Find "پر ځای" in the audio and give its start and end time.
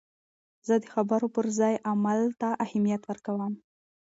1.35-1.73